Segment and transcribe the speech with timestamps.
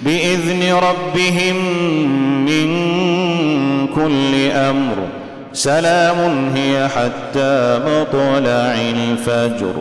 [0.00, 1.56] بإذن ربهم
[2.44, 2.68] من
[3.86, 4.96] كل أمر.
[5.52, 9.74] سلام هي حتى مطلع الفجر.